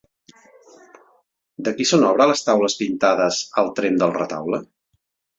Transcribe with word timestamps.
De 1.67 1.73
qui 1.79 1.85
són 1.89 2.05
obra 2.11 2.25
les 2.31 2.41
taules 2.47 2.77
pintades 2.79 3.41
al 3.63 3.69
tremp 3.81 3.99
del 4.05 4.15
retaule? 4.17 4.61